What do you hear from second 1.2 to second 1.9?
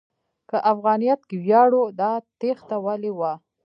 کې ویاړ و،